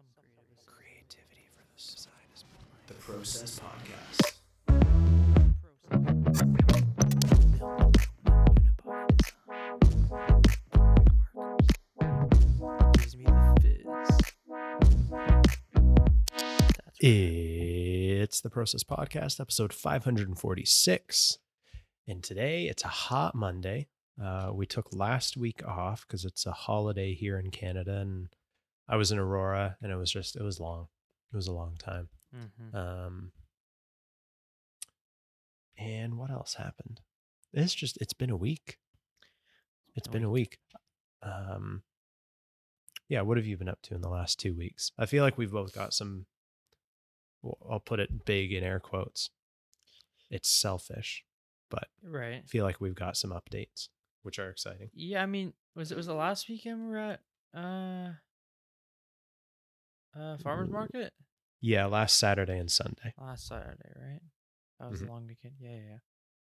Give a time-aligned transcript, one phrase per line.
[0.00, 2.44] Some creative Creativity for the side is
[2.86, 4.32] the Process Podcast.
[12.94, 13.84] Gives me the fizz.
[16.86, 17.06] That's right.
[17.06, 21.38] It's the Process Podcast, episode 546.
[22.08, 23.88] And today it's a hot Monday.
[24.22, 27.98] Uh, we took last week off because it's a holiday here in Canada.
[27.98, 28.28] And
[28.90, 30.88] I was in Aurora and it was just, it was long.
[31.32, 32.08] It was a long time.
[32.34, 32.74] Mhm.
[32.74, 33.32] Um,
[35.78, 37.00] and what else happened?
[37.52, 38.78] It's just, it's been a week.
[39.96, 40.58] It's been a week.
[41.22, 41.82] Um,
[43.08, 44.92] yeah, what have you been up to in the last two weeks?
[44.98, 46.26] I feel like we've both got some.
[47.42, 49.30] well, I'll put it big in air quotes.
[50.30, 51.24] It's selfish,
[51.70, 52.42] but Right.
[52.44, 53.88] I feel like we've got some updates,
[54.22, 54.90] which are exciting.
[54.94, 57.20] Yeah, I mean, was it was the last weekend we were at
[57.52, 58.12] uh
[60.16, 61.12] uh farmers market
[61.60, 63.14] Yeah, last Saturday and Sunday.
[63.18, 64.20] last Saturday, right?
[64.78, 65.06] That was Mhm.
[65.06, 65.54] the long weekend.
[65.58, 65.98] Yeah, yeah, yeah.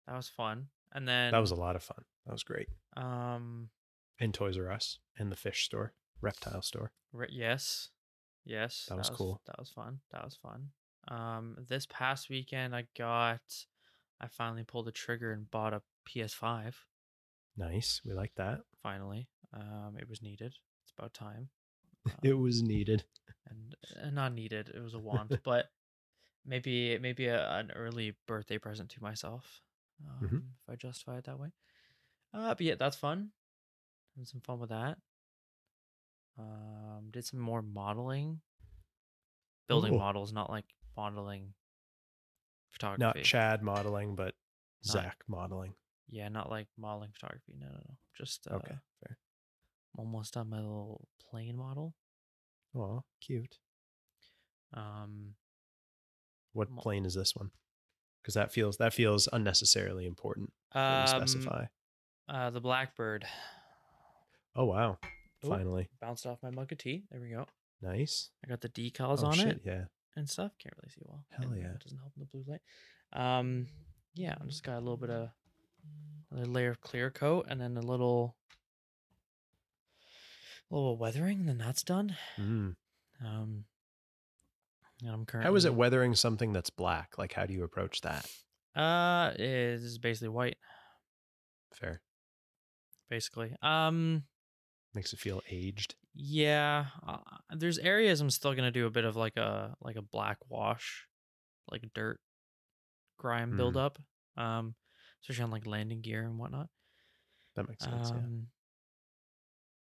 [0.06, 0.70] That was fun.
[0.92, 2.04] And then That was a lot of fun.
[2.26, 2.68] That was great.
[2.96, 3.70] um
[4.18, 6.92] In Toys R Us, in the fish store, reptile store.
[7.12, 7.90] Re- yes,
[8.44, 9.40] yes, That was cool.
[9.46, 10.00] That was fun.
[10.10, 10.72] That was fun.
[11.08, 13.66] Um, this past weekend, I got,
[14.20, 16.86] I finally pulled the trigger and bought a PS5.
[17.56, 18.00] Nice.
[18.04, 18.60] We like that.
[18.76, 20.54] Finally, um, it was needed.
[20.84, 21.50] It's about time.
[22.22, 23.04] It Um, was needed.
[23.48, 24.68] and uh, not needed.
[24.74, 25.70] It was a want, but
[26.44, 29.62] maybe maybe a, an early birthday present to myself.
[30.04, 30.42] Um, Mhm.
[30.62, 31.52] If I justify it that way.
[32.34, 33.30] Uh, but yeah, that's fun.
[34.16, 34.98] Had some fun with that.
[36.38, 38.40] Um, did some more modeling,
[39.68, 39.98] building Ooh.
[39.98, 40.64] models, not like
[40.96, 41.54] modeling
[42.70, 43.02] photography.
[43.20, 44.34] Not Chad modeling, but
[44.86, 45.74] Not- Zak modeling.
[46.08, 47.54] Yeah, not like modeling photography.
[47.58, 47.96] No, no, no.
[48.16, 49.18] Just uh, Okay, fair.
[49.96, 51.94] I'm almost done my little plane model.
[52.76, 53.58] Oh, cute.
[54.74, 55.34] Um,
[56.52, 57.50] What plane is this one?
[58.22, 60.52] Because that feels that feels unnecessarily important.
[60.72, 61.64] um, specify.
[62.28, 63.26] uh, the Blackbird
[64.54, 64.98] Oh wow!
[65.44, 65.48] Ooh.
[65.48, 67.04] Finally, bounced off my mug of tea.
[67.10, 67.46] There we go.
[67.80, 68.30] nice.
[68.44, 69.84] I got the decals oh, on shit, it Yeah.
[70.14, 70.52] and stuff.
[70.58, 71.24] Can't really see well.
[71.30, 71.72] Hell yeah.
[71.72, 72.60] It doesn't help in the blue light.
[73.12, 73.66] Um,
[74.14, 75.30] yeah, I just got a little bit of
[76.36, 78.36] a layer of clear coat and then a little,
[80.72, 82.16] a little weathering, and then that's done.
[82.40, 82.74] Mm.
[83.24, 83.64] Um,
[85.02, 85.48] and I'm currently.
[85.50, 87.18] How is it weathering something that's black?
[87.18, 88.28] Like, how do you approach that?
[88.74, 90.56] Uh, it is basically white,
[91.74, 92.00] Fair.
[93.10, 93.54] basically.
[93.62, 94.24] Um,
[94.94, 95.94] Makes it feel aged.
[96.14, 96.86] yeah.
[97.06, 97.18] Uh,
[97.54, 101.06] there's areas I'm still gonna do a bit of like a like a black wash,
[101.70, 102.18] like dirt,
[103.18, 103.56] grime Mm.
[103.58, 103.98] buildup.
[104.36, 104.74] Um,
[105.22, 106.68] especially on like landing gear and whatnot.
[107.56, 108.08] That makes sense.
[108.10, 108.16] yeah.
[108.16, 108.46] Um,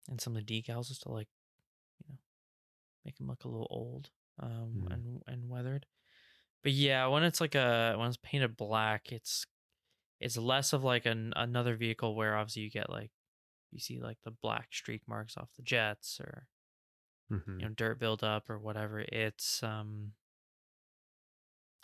[0.10, 1.28] and some of the decals just to like,
[2.00, 2.18] you know,
[3.06, 4.94] make them look a little old, um, Mm.
[4.94, 5.86] and and weathered.
[6.64, 9.46] But yeah, when it's like a when it's painted black, it's
[10.20, 13.12] it's less of like an another vehicle where obviously you get like
[13.72, 16.48] you see like the black streak marks off the jets or
[17.32, 17.60] Mhm.
[17.62, 19.00] you know dirt buildup or whatever.
[19.02, 20.14] It's um,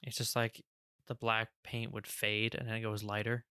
[0.03, 0.63] it's just like
[1.07, 3.45] the black paint would fade and then it goes lighter.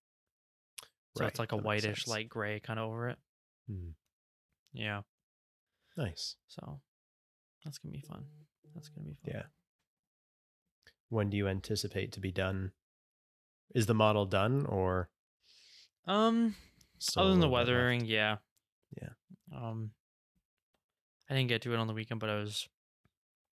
[1.15, 3.19] So Right, it's like a that whitish, light gray kind of over it.
[3.69, 3.93] Mm.
[4.73, 5.01] Yeah.
[5.97, 6.35] Nice.
[6.47, 6.81] So
[7.63, 8.25] that's gonna be fun.
[8.73, 9.31] That's gonna be fun.
[9.33, 9.43] Yeah.
[11.09, 12.71] When do you anticipate to be done?
[13.73, 15.09] Is the model done or
[16.05, 16.55] Um.
[16.99, 17.67] still other than the bit left?
[17.67, 18.37] weathering, yeah.
[19.01, 19.09] Yeah.
[19.53, 19.91] Um.
[21.29, 22.67] I didn't get to it on the weekend, but I was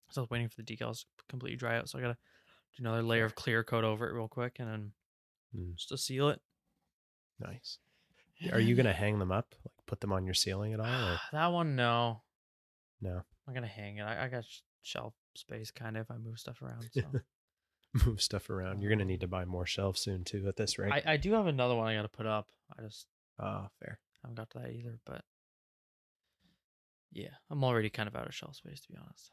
[0.09, 1.89] still waiting for the decals to completely dry out.
[1.89, 2.17] So I gotta
[2.75, 4.93] do another layer of clear coat over it real quick, and then
[5.55, 5.75] Mm.
[5.75, 6.41] just to seal it.
[7.39, 7.79] Nice.
[8.51, 9.53] Are you gonna hang them up?
[9.65, 10.85] Like put them on your ceiling at all?
[11.09, 11.75] Or that one?
[11.75, 12.21] No,
[13.01, 13.21] no?
[13.47, 14.03] I'm gonna hang it.
[14.03, 14.43] I, I got
[14.81, 16.85] shelf space kind of if I move stuff around.
[16.93, 17.01] So
[18.05, 18.81] Move stuff around.
[18.81, 20.45] You're gonna need to buy more shelves soon too.
[20.47, 20.91] At this rate.
[20.91, 22.49] I, I do have another one I gotta put up.
[22.77, 23.07] I just
[23.39, 23.99] Ah, fair.
[24.23, 24.99] I haven't got to that either.
[25.05, 25.21] But
[27.11, 29.31] yeah, I'm already kind of out of shelf space to be honest.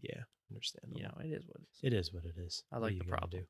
[0.00, 1.00] Yeah, understandable.
[1.00, 1.80] You know, it is what it is.
[1.82, 2.62] It is what it is.
[2.72, 3.46] I like the problem.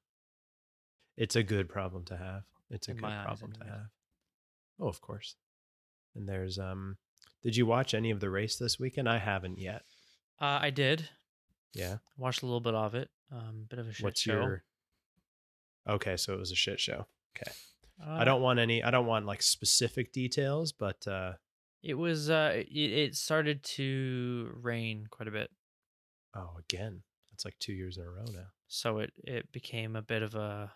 [1.16, 2.42] It's a good problem to have.
[2.70, 3.86] It's a In good my eyes, problem to have.
[4.80, 5.36] Oh, of course.
[6.14, 6.96] And there's um
[7.42, 9.08] did you watch any of the race this weekend?
[9.08, 9.82] I haven't yet.
[10.40, 11.08] Uh, I did.
[11.74, 11.98] Yeah.
[12.16, 13.10] Watched a little bit of it.
[13.30, 14.04] Um, bit of a shit show.
[14.04, 14.32] What's show.
[14.32, 14.64] your
[15.88, 17.06] Okay, so it was a shit show.
[18.00, 21.32] Uh, I don't want any I don't want like specific details, but uh
[21.82, 22.30] It was.
[22.30, 25.50] Uh, it, it started to rain quite a bit,
[26.34, 27.02] oh again.
[27.30, 28.48] That's like two years in a row now.
[28.66, 30.72] so it it became a bit of a,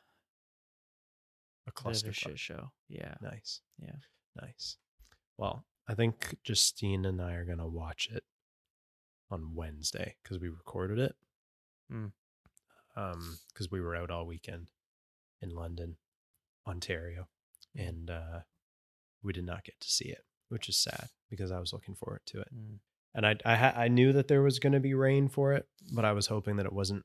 [1.76, 2.70] A cluster a shit show.
[2.88, 3.14] Yeah.
[3.20, 3.60] Nice.
[3.80, 3.96] Yeah.
[4.40, 4.76] Nice.
[5.38, 8.24] Well, I think Justine and I are gonna watch it
[9.30, 11.16] on Wednesday because we recorded it.
[11.92, 12.12] Mm.
[12.94, 14.70] Um, because we were out all weekend
[15.40, 15.96] in London,
[16.66, 17.28] Ontario,
[17.74, 18.40] and uh,
[19.22, 22.20] we did not get to see it, which is sad because I was looking forward
[22.26, 22.48] to it.
[22.54, 22.78] Mm.
[23.14, 25.66] And I I, ha- I knew that there was going to be rain for it,
[25.92, 27.04] but I was hoping that it wasn't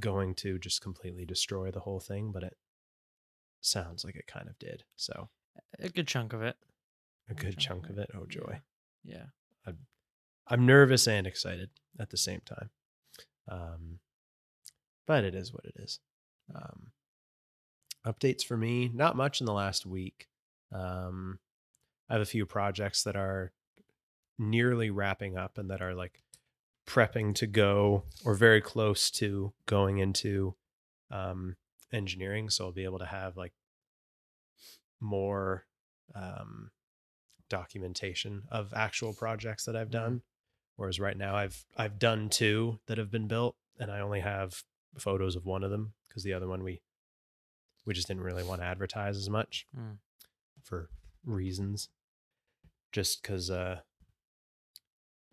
[0.00, 2.32] going to just completely destroy the whole thing.
[2.32, 2.56] But it
[3.66, 4.84] sounds like it kind of did.
[4.96, 5.28] So
[5.80, 6.56] A good chunk of it.
[7.28, 8.10] a good chunk of it.
[8.14, 8.60] Oh joy!
[9.04, 9.26] Yeah.
[10.48, 12.70] I'm nervous and excited at the same time.
[13.48, 13.98] Um,
[15.04, 15.98] but it is what it is.
[16.54, 16.92] Um,
[18.06, 20.28] updates for me, not much in the last week.
[20.72, 21.40] Um,
[22.08, 23.50] I have a few projects that are
[24.38, 26.22] nearly wrapping up and that are like
[26.86, 30.54] prepping to go or very close to going into
[31.10, 31.56] um,
[31.96, 32.50] engineering.
[32.50, 33.52] So I'll be able to have like
[35.00, 35.64] more
[36.14, 36.70] um,
[37.50, 40.22] documentation of actual projects that I've done.
[40.76, 44.62] Whereas right now I've I've done two that have been built and I only have
[44.98, 46.82] photos of one of them because the other one we
[47.86, 49.98] we just didn't really want to advertise as much Mm.
[50.62, 50.90] for
[51.24, 51.88] reasons.
[52.92, 53.80] Just because uh,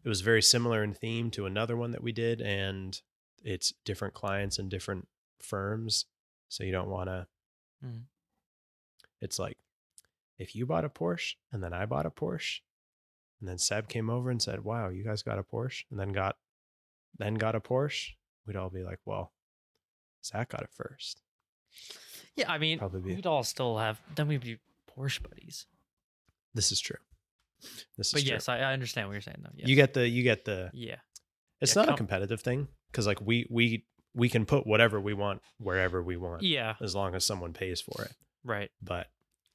[0.04, 3.02] it was very similar in theme to another one that we did, and
[3.44, 5.08] it's different clients and different
[5.40, 6.06] firms,
[6.54, 7.26] so you don't want to.
[7.84, 8.04] Mm.
[9.22, 9.58] It's like
[10.38, 12.60] if you bought a Porsche and then I bought a Porsche,
[13.40, 16.12] and then Seb came over and said, "Wow, you guys got a Porsche," and then
[16.12, 16.38] got
[17.18, 18.12] then got a Porsche,
[18.46, 19.34] we'd all be like, "Well,
[20.24, 21.22] Zak got it first.
[22.36, 24.00] Yeah, I mean, Probably be- we'd all still have.
[24.16, 24.60] Then we'd be
[24.96, 25.66] Porsche buddies.
[26.54, 26.98] This is true.
[27.98, 28.20] This is true.
[28.22, 28.34] But true.
[28.34, 29.50] yes, I, I understand what you're saying, though.
[29.56, 29.68] Yes.
[29.68, 30.98] You get the you get the Yeah.
[31.62, 33.86] It's Yeah, not a competitive thing because like we we
[34.16, 36.76] we can put whatever we want wherever we want Yeah.
[36.82, 38.12] as long as someone pays for it.
[38.44, 38.70] Right.
[38.82, 39.08] But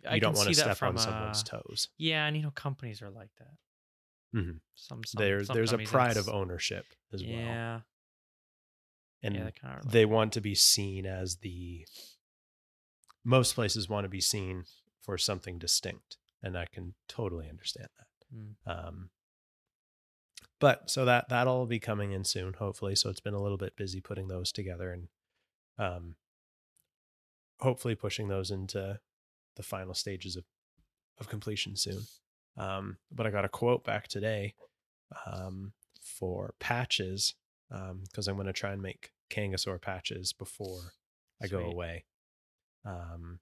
[0.08, 1.88] I you don't want to step from, on someone's uh, toes.
[1.98, 4.38] Yeah, and you know, companies are like that.
[4.38, 4.60] Mhm.
[4.74, 7.80] Some, some There some there's a pride of ownership as well, Yeah.
[9.22, 9.90] and yeah, kind of.
[9.90, 11.86] they want to be seen as the.
[13.24, 14.64] Most places want to be seen
[15.02, 18.36] for something distinct, and I can totally understand that.
[18.36, 18.54] Mm.
[18.88, 19.10] Um,
[20.60, 22.94] but so that that'll be coming in soon, hopefully.
[22.94, 25.08] So it's been a little bit busy putting those together and
[25.78, 26.14] um,
[27.60, 28.98] hopefully pushing those into
[29.56, 30.44] the final stages of
[31.18, 32.02] of completion soon.
[32.56, 34.54] Um, but I got a quote back today
[35.26, 37.34] um, for patches
[37.70, 40.92] um, because I'm going to try and make Kangasaur patches before
[41.42, 42.04] I go away
[42.84, 43.40] um,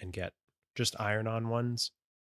[0.00, 0.32] and get
[0.74, 1.92] just iron on ones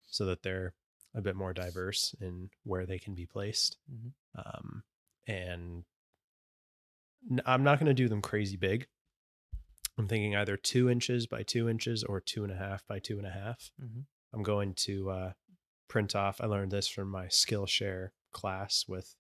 [0.07, 0.75] so that they're
[1.15, 3.79] a bit more diverse in where they can be placed.
[3.91, 4.13] Mhm.
[4.35, 4.85] Um,
[5.27, 5.85] and
[7.45, 8.87] I'm not going to do them crazy big.
[9.97, 13.19] I'm thinking either two inches by two inches or two and a half by two
[13.19, 13.73] and a half.
[13.83, 14.07] Mhm.
[14.33, 15.33] I'm going to uh,
[15.89, 16.41] print off.
[16.41, 19.17] I learned this from my Skillshare class with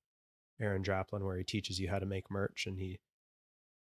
[0.61, 3.00] Aaron Draplin, where he teaches you how to make merch, and he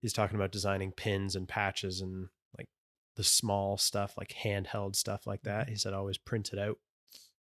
[0.02, 2.70] he's talking about designing pins and patches and like
[3.16, 5.70] the small stuff, like handheld stuff like that.
[5.70, 6.80] He said always print it out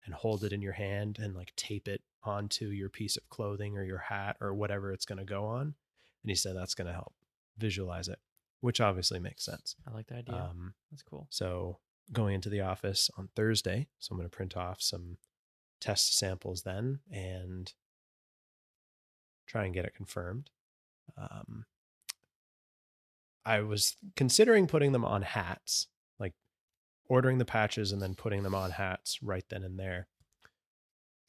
[0.09, 3.77] and hold it in your hand and like tape it onto your piece of clothing
[3.77, 5.75] or your hat or whatever it's going to go on.
[6.23, 7.13] And he said that's going to help
[7.59, 8.19] visualize it,
[8.63, 9.77] which obviously makes sense.
[9.87, 10.35] I like the idea.
[10.35, 11.27] Um, That's cool.
[11.29, 11.77] so
[12.11, 15.19] going into the office on Thursday, so I'm going to print off some
[15.79, 17.71] test samples then and
[19.47, 20.49] try and get it confirmed.
[21.19, 21.67] Um,
[23.45, 25.87] I was considering putting them on hats,
[27.09, 30.09] ordering the patches and then putting them on hats right then and there.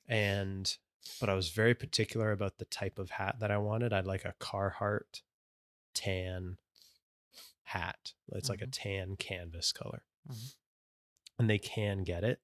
[0.08, 0.76] And
[1.20, 3.94] but I was very particular about the type of hat that I wanted.
[3.94, 5.22] I'd like a Carhartt
[5.94, 6.58] tan
[7.64, 8.14] hat.
[8.34, 10.04] It's like a tan canvas color.
[10.30, 10.56] Mhm.
[11.38, 12.42] And they can get it,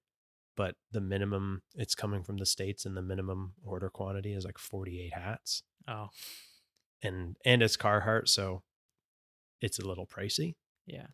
[0.56, 4.58] but the minimum it's coming from the states and the minimum order quantity is like
[4.58, 5.64] 48 hats.
[5.88, 6.10] Oh,
[7.02, 8.64] And and it's Carhartt, so
[9.60, 10.56] it's a little pricey.
[10.86, 11.08] yeah.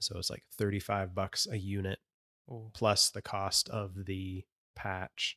[0.00, 1.98] So it's like 35 bucks a unit
[2.50, 5.36] Oh, plus the cost of the patch.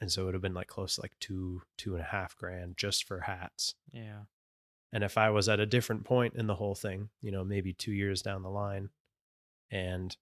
[0.00, 2.34] And so it would have been like close to like two, two and a half
[2.36, 3.74] grand just for hats.
[3.92, 4.20] yeah.
[4.92, 7.72] And if I was at a different point in the whole thing, you know, maybe
[7.72, 8.88] two years down the line,
[9.70, 10.16] and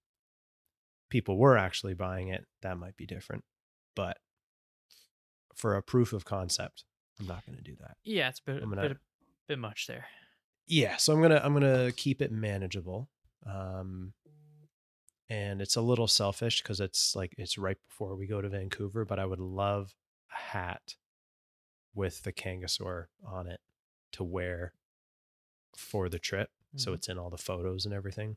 [1.08, 3.44] people were actually buying it, that might be different.
[3.96, 4.18] But
[5.54, 6.84] for a proof of concept,
[7.18, 7.96] I'm not going to do that.
[8.04, 8.98] Yeah, it's a bit, I'm a gonna- bit,
[9.48, 10.04] bit much there.
[10.66, 13.08] Yeah, so I'm gonna I'm gonna keep it manageable.
[13.46, 14.12] Um,
[15.30, 19.04] and it's a little selfish because it's like it's right before we go to Vancouver,
[19.04, 19.94] but I would love
[20.32, 20.96] a hat
[21.94, 23.60] with the Kangasaur on it
[24.12, 24.72] to wear
[25.76, 26.50] for the trip.
[26.76, 26.94] So Mhm.
[26.94, 28.36] it's in all the photos and everything.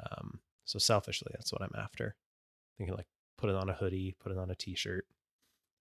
[0.00, 2.16] Um, so selfishly, that's what I'm after.
[2.76, 5.06] Thinking like put it on a hoodie, put it on a t-shirt.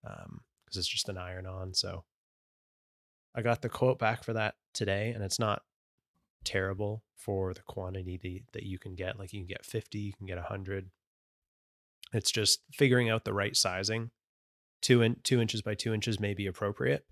[0.04, 1.74] Um, because it's just an iron on.
[1.74, 2.04] So
[3.34, 5.64] I got the quote back for that today, and it's not
[6.48, 9.20] terrible for the quantity the, that you can get.
[9.20, 10.90] Like you can get 50, you can get 100.
[12.14, 14.12] It's just figuring out the right sizing.
[14.82, 17.06] Two in, two inches by two inches may be appropriate,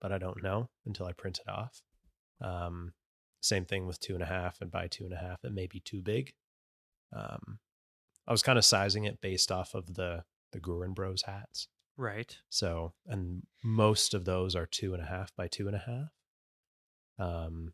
[0.00, 1.80] but I don't know until I print it off.
[2.42, 2.92] Um,
[3.40, 5.66] same thing with two and a half and by two and a half, it may
[5.66, 6.34] be too big.
[7.16, 7.58] Um,
[8.26, 11.68] I was kind of sizing it based off of the the Gruen Bros hats.
[11.96, 12.36] Right.
[12.48, 16.12] So, and most of those are two and a half by two and a half.
[17.18, 17.72] Um,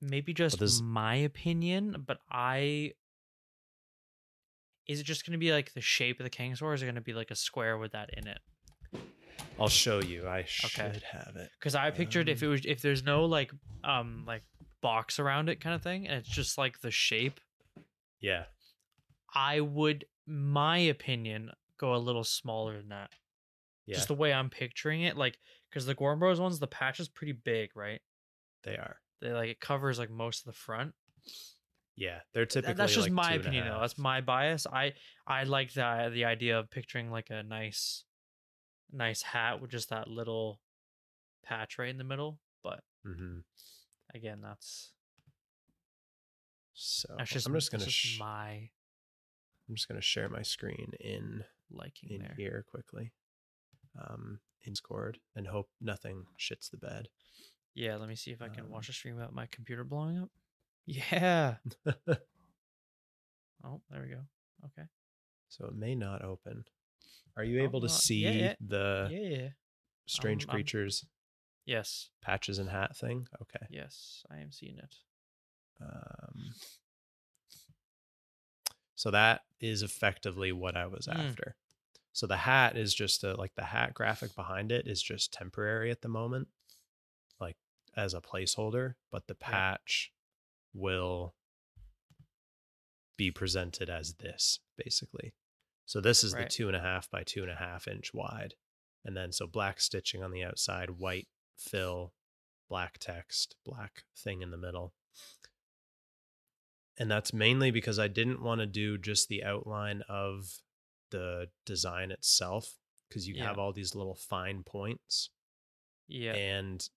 [0.00, 2.92] Maybe just this- my opinion, but I
[4.86, 6.86] is it just going to be like the shape of the Kangasaur, or is it
[6.86, 8.38] going to be like a square with that in it?
[9.60, 10.26] I'll show you.
[10.26, 11.50] I should have it.
[11.58, 13.52] Because I pictured if it Um, was if there's no like
[13.84, 14.42] um like
[14.80, 17.40] box around it kind of thing, and it's just like the shape,
[18.20, 18.44] Yeah.
[19.34, 23.10] I would, my opinion, go a little smaller than that.
[23.84, 23.96] Yeah.
[23.96, 25.38] Just the way I'm picturing it, like
[25.68, 28.00] because the Gorm Bros ones, the patch is pretty big, right?
[28.64, 29.00] they are.
[29.20, 30.94] They like it covers like most of the front.
[31.96, 32.20] Yeah.
[32.32, 34.92] They're typically that's just like my two and a opinion though that's my bias i
[35.26, 38.04] i like the the idea of picturing like a nice
[38.92, 40.60] nice hat with just that little
[41.44, 43.42] patch right in the middle but Mhm.
[44.14, 44.92] again that's
[46.74, 48.70] So that's just I'm just gonna sh- my
[49.68, 53.12] I'm just gonna share my screen in liking in there here quickly.
[54.00, 57.08] Um, in Discord and hope nothing shits the bed.
[57.74, 60.18] Yeah let me see if i can Um, watch a stream without my computer blowing
[60.18, 60.30] up
[60.86, 61.56] yeah
[63.64, 64.20] oh there we go
[64.66, 64.88] okay
[65.50, 66.64] so it may not open.
[67.36, 68.54] Are you Oh, able to well, see yeah, yeah.
[68.60, 69.48] the yeah
[70.06, 71.06] strange I'm- I'm- creatures
[71.64, 73.26] yes patches and hat thing?
[73.40, 73.66] Okay.
[73.70, 74.94] yes i am seeing it
[75.80, 76.52] Um,
[78.94, 81.14] so that is effectively what I was Mm.
[81.28, 81.56] after.
[82.12, 85.90] So the hat is just a, like the hat graphic behind it is just temporary
[85.92, 86.48] at the moment,
[87.98, 90.12] as a placeholder, but the patch
[90.72, 91.34] will
[93.16, 95.34] be presented as this basically.
[95.86, 96.44] So this is Right.
[96.44, 98.54] the two and a half by two and a half inch wide.
[99.04, 102.14] And then so black stitching on the outside, white fill,
[102.68, 104.94] black text, black thing in the middle
[107.00, 110.60] and that's mainly because I didn't want to do just the outline of
[111.10, 112.76] the design itself
[113.08, 113.44] because you Yeah.
[113.46, 115.30] have all these little fine points
[116.08, 116.88] yeah and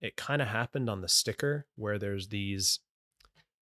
[0.00, 2.80] it kind of happened on the sticker where there's these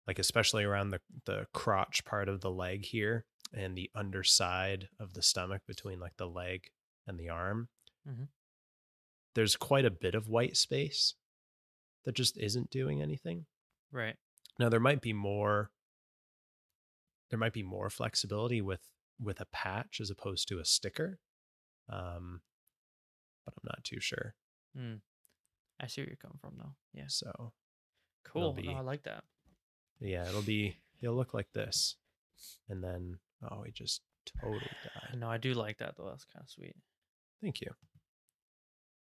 [0.07, 5.13] like especially around the the crotch part of the leg here and the underside of
[5.13, 6.69] the stomach between like the leg
[7.07, 7.69] and the arm
[8.07, 8.29] Mhm.
[9.35, 11.15] there's quite a bit of white space
[12.05, 13.45] that just isn't doing anything
[13.91, 14.17] right
[14.59, 15.71] now there might be more
[17.29, 18.81] there might be more flexibility with
[19.19, 21.19] with a patch as opposed to a sticker.
[21.87, 22.41] Um
[23.45, 24.35] but I'm not too sure.
[24.75, 24.95] Hmm.
[25.81, 27.51] I see where you're coming from though yeah So
[28.23, 29.23] cool be- no, i like that
[29.99, 31.95] yeah, it'll be it'll look like this.
[32.69, 33.17] And then
[33.51, 34.01] oh we just
[34.41, 35.19] totally died.
[35.19, 36.75] no i do like that though that's kind of sweet
[37.41, 37.69] Thank you.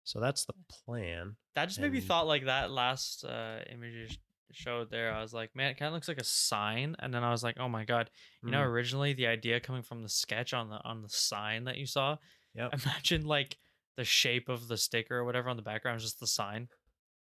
[0.05, 1.37] So that's the plan.
[1.55, 4.07] That just made me thought like that last uh image you
[4.53, 5.13] showed there.
[5.13, 6.97] I was like, man, it kind of looks like a sign.
[6.99, 8.11] And then I was like, oh my god,
[8.43, 11.65] you know, Mm, originally the idea coming from the sketch on the on the sign
[11.65, 12.17] that you saw.
[12.55, 12.75] Yep.
[12.85, 13.57] Imagine like
[13.97, 16.69] the shape of the sticker or whatever on the background is just the sign,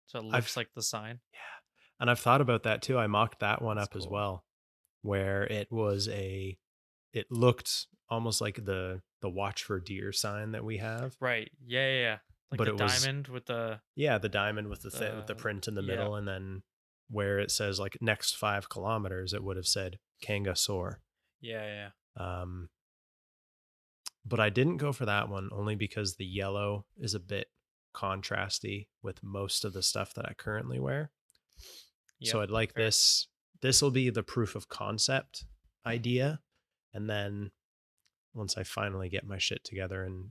[0.06, 1.20] so it I've- looks like the sign.
[1.32, 1.38] Yeah.
[2.00, 2.98] And I've thought about that too.
[2.98, 4.44] I mocked that one That's up as well,
[5.02, 6.56] where it was a,
[7.12, 11.14] it looked almost like the the watch for deer sign that we have.
[11.20, 11.50] Right?
[11.62, 12.00] Yeah, yeah.
[12.00, 12.18] yeah.
[12.50, 15.26] Like But the it was- diamond with the Yeah, the diamond with the th- with
[15.26, 15.88] the print in the yeah.
[15.88, 16.62] middle, and then
[17.10, 20.96] where it says like next five kilometers, it would have said Kangasaur.
[21.40, 22.40] yeah, yeah.
[22.40, 22.70] Um,
[24.24, 27.48] but I didn't go for that one only because the yellow is a bit
[27.94, 31.10] contrasty with most of the stuff that I currently wear.
[32.22, 32.86] so I'd like fair.
[32.86, 33.28] this.
[33.62, 35.44] This will be the proof of concept
[35.86, 36.40] idea,
[36.94, 37.50] and then
[38.34, 40.30] once I finally get my shit together and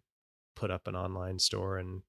[0.55, 2.01] put up an online store and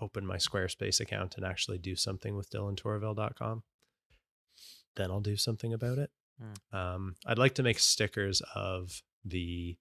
[0.00, 3.62] open my Squarespace account and actually do something with DylanTorraville.com,
[4.96, 6.10] then I'll do something about it.
[6.40, 6.76] Hmm.
[6.76, 9.76] Um, I'd like to make stickers of the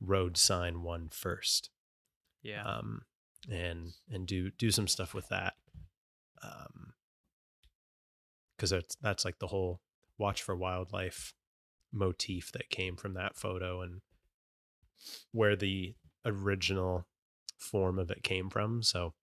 [0.00, 1.70] road sign one first
[2.42, 2.64] yeah.
[2.64, 3.02] um,
[3.50, 5.54] and and do do some stuff with that,
[6.42, 6.92] um,
[8.56, 9.80] because that's that's like the whole
[10.16, 11.34] watch for wildlife
[11.92, 14.00] motif that came from that photo and
[15.32, 17.06] where the original
[17.56, 18.82] form of it came from.
[18.82, 19.14] So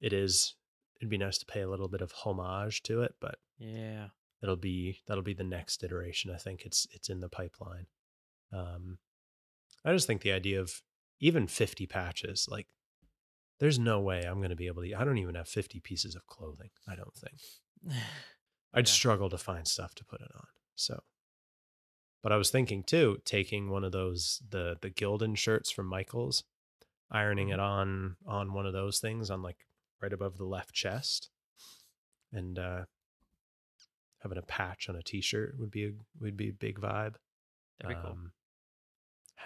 [0.00, 0.54] it is.
[1.00, 4.08] It'd be nice to pay a little bit of homage to it, but yeah.
[4.42, 6.32] it'll be that'll be the next iteration.
[6.32, 7.86] I think it's it's in the pipeline.
[8.52, 8.98] Um,
[9.84, 10.82] I just think the idea of
[11.20, 12.66] even 50 patches, like
[13.60, 14.94] there's no way I'm going to be able to.
[14.94, 16.70] I don't even have 50 pieces of clothing.
[16.86, 17.40] I don't think.
[18.74, 18.92] I'd Yeah.
[18.92, 20.46] struggle to find stuff to put it on.
[20.74, 21.02] So,
[22.22, 26.44] but I was thinking too, taking one of those the the Gildan shirts from Michaels,
[27.10, 29.66] ironing it on on one of those things on like
[30.00, 31.30] right above the left chest,
[32.32, 32.84] and uh
[34.20, 37.14] having a patch on a t-shirt would be a would be a big vibe.
[37.80, 38.18] That'd be cool.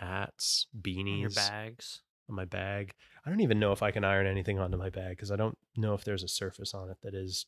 [0.01, 2.03] Hats, On beanies, your bags.
[2.29, 2.93] on my bag.
[3.25, 5.57] I don't even know if I can iron anything onto my bag because I don't
[5.77, 7.47] know if there's a surface on it that is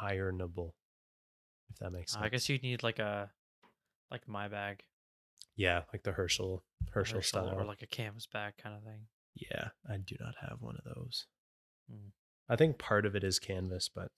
[0.00, 0.74] ironable.
[1.70, 2.24] If that makes sense.
[2.24, 3.30] I guess you'd need like a
[4.10, 4.82] like my bag,
[5.56, 6.62] Yeah, like the Herschel
[6.92, 7.58] Herschel, Herschel, style.
[7.60, 9.06] or like a canvas bag kind of thing.
[9.34, 11.26] yeah, I do not have one of those.
[11.90, 12.08] Hmm.
[12.48, 14.10] I think part of it is canvas, but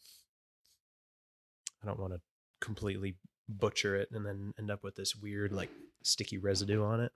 [1.82, 2.20] I don't want to
[2.61, 3.16] completely
[3.49, 5.70] butcher it and then end up with this weird like
[6.02, 7.12] sticky residue on it,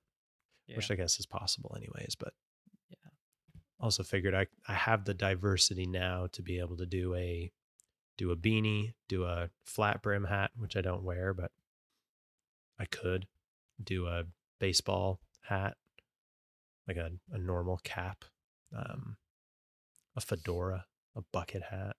[0.70, 0.76] Yeah.
[0.76, 2.32] which I guess is possible anyways, but
[2.88, 3.10] Yeah.
[3.80, 7.52] Also figured I I have the diversity now to be able to do a
[8.16, 11.52] do a beanie, do a flat brim hat, which I don't wear, but
[12.78, 13.26] I could
[13.82, 14.24] do a
[14.58, 15.76] baseball hat,
[16.86, 18.24] like a, a normal cap,
[18.76, 19.16] um,
[20.16, 20.84] a fedora,
[21.16, 21.96] a bucket hat.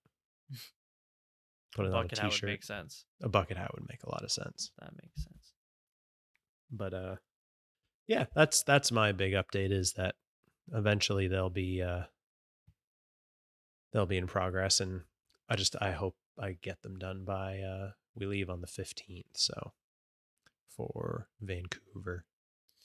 [1.74, 3.04] Put it on a bucket hat would make sense.
[3.22, 4.70] a bucket hat would make a lot of sense.
[4.78, 5.52] That makes sense.
[6.70, 7.16] But uh
[8.12, 10.14] yeah, that's that's my big update is that
[10.72, 12.02] eventually they'll be uh
[13.92, 15.02] they'll be in progress and
[15.48, 19.24] I just I hope I get them done by uh we leave on the 15th,
[19.34, 19.72] so
[20.76, 22.26] for Vancouver.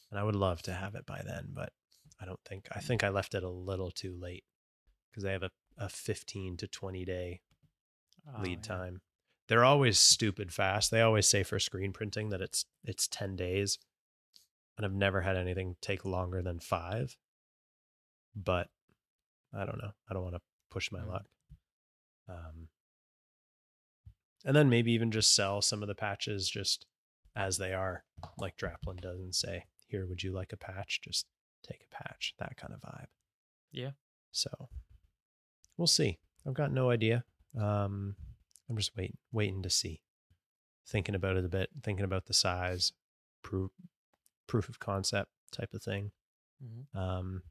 [0.09, 1.73] And I would love to have it by then, but
[2.21, 4.45] I don't think I think I left it a little too late
[5.11, 7.41] because they have a, a 15 to 20 day
[8.29, 8.75] Oh, lead yeah.
[8.75, 9.01] time.
[9.47, 10.91] They're always stupid fast.
[10.91, 13.77] They always say for screen printing that it's it's 10 days.
[14.77, 17.17] And I've never had anything take longer than 5.
[18.35, 18.69] But
[19.53, 19.91] I don't know.
[20.09, 21.07] I don't want to push my Mm.
[21.07, 21.25] luck.
[22.29, 22.69] Um
[24.45, 26.85] and then maybe even just sell some of the patches just
[27.35, 28.05] as they are,
[28.37, 31.01] like Draplin does and say, "Here, would you like a patch?
[31.01, 31.25] Just
[31.63, 33.07] take a patch." That kind of vibe.
[33.71, 33.91] Yeah.
[34.31, 34.69] So
[35.75, 36.19] we'll see.
[36.45, 37.25] I've got no idea.
[37.59, 38.15] Um,
[38.69, 40.01] I'm just waiting, waiting to see.
[40.85, 42.93] Thinking about it a bit, thinking about the size,
[43.41, 43.71] proof,
[44.47, 46.11] proof of concept type of thing.
[46.63, 46.95] Mhm.
[46.95, 47.43] Um,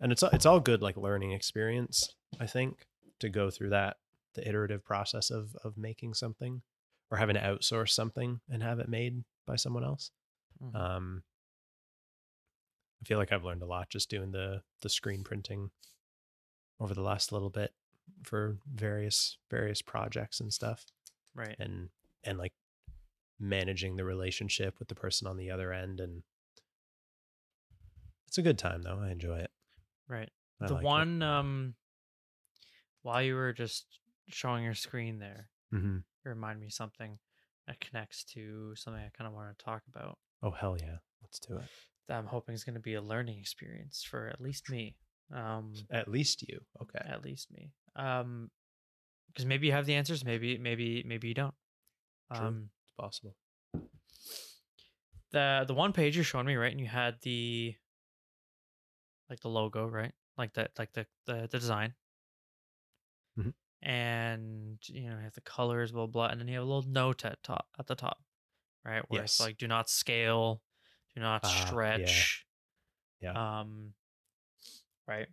[0.00, 2.14] and it's it's all good like learning experience.
[2.40, 2.86] I think
[3.20, 3.98] to go through that
[4.34, 6.62] the iterative process of of making something
[7.10, 10.10] or having to outsource something and have it made by someone else.
[10.62, 10.74] Mhm.
[10.74, 11.24] Um,
[13.02, 15.70] I feel like I've learned a lot just doing the the screen printing
[16.80, 17.74] over the last little bit
[18.22, 20.86] for various various projects and stuff
[21.34, 21.56] right.
[21.58, 21.90] and
[22.24, 22.52] and like
[23.40, 26.22] managing the relationship with the person on the other end and
[28.26, 28.98] it's a good time though.
[29.00, 29.50] I enjoy it.
[30.08, 30.30] Right.
[30.60, 30.86] I the like it.
[30.86, 31.74] one um
[33.02, 33.86] while you were just
[34.28, 36.04] showing your screen there, Mhm.
[36.24, 37.18] it reminded me something
[37.66, 40.98] that connects to something I kind of want to talk about Oh hell yeah.
[41.22, 41.68] Let's do it.
[42.06, 44.96] that I'm hoping is going to be a learning experience for at least me.
[45.30, 46.60] Um At least you.
[46.82, 47.00] Okay.
[47.04, 47.72] at least me.
[47.96, 48.50] Um
[49.28, 51.54] because maybe you have the answers, maybe maybe maybe you don't.
[52.34, 52.46] True.
[52.46, 53.34] Um possible.
[55.30, 56.70] the the one page you're showing me, right?
[56.72, 57.74] And you had the
[59.30, 60.12] like the logo, right?
[60.36, 61.94] Like that like the the, the design.
[63.38, 63.54] Mhm.
[63.82, 66.90] And you know, you have the colors, blah blah, and then you have a little
[66.90, 68.18] note at top at the top,
[68.84, 69.02] right?
[69.08, 70.62] Where it's like do not scale,
[71.14, 71.66] do not yeah.
[71.66, 72.46] stretch.
[73.20, 73.60] Yeah.
[73.60, 73.94] Um
[75.06, 75.28] right.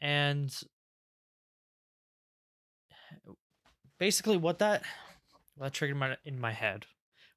[0.00, 0.54] And
[3.98, 4.82] basically what that
[5.60, 6.86] that triggered my in my head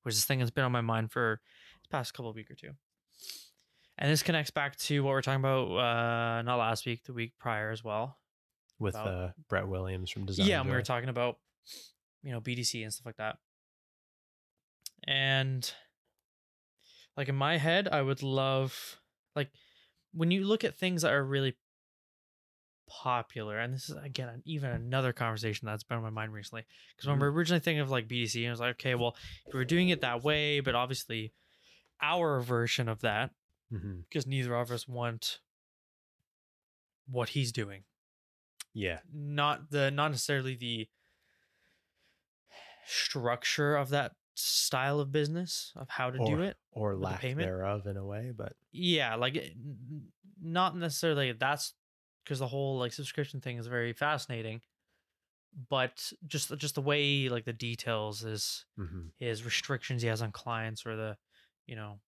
[0.04, 1.42] was this thing that's been on my mind for
[1.84, 2.72] the past couple of week or two.
[3.98, 7.14] And this connects back to what we are talking about uh not last week, the
[7.14, 8.18] week prior as well.
[8.80, 10.48] With about- uh, Brett Williams from Design.
[10.48, 11.38] yeah, and we were talking about
[12.24, 13.38] you know BDC and stuff like that.
[15.08, 15.72] And
[17.18, 19.00] like in my head, I would love
[19.36, 19.50] like
[20.14, 21.56] when you look at things that are really
[22.92, 26.66] popular, and this is again even another conversation that's been on my mind recently.
[26.96, 27.22] Because when Mhm.
[27.22, 29.16] we're originally thinking of like BDC, I was like, okay, well,
[29.48, 31.34] if we're doing it that way, but obviously
[32.02, 33.32] our version of that,
[33.72, 34.04] Mhm.
[34.10, 35.40] because neither of us want
[37.08, 37.84] what he's doing
[38.74, 39.00] Yeah.
[39.12, 40.90] not the not necessarily the
[42.86, 47.46] structure of that style of business of how to do it Or the lack payment?
[47.48, 51.74] thereof in a way, but yeah like it- n- n- not necessarily that's
[52.32, 54.62] because the whole like subscription thing is very fascinating
[55.70, 59.12] but just just the way like the details is mhm.
[59.18, 61.18] his restrictions he has on clients or the
[61.68, 62.00] you know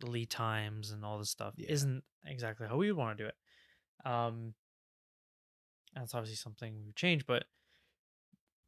[0.00, 1.70] the lead times and all this stuff Yeah.
[1.70, 4.54] isn't exactly how we would want to do it um
[5.94, 7.46] That's obviously something we would change, but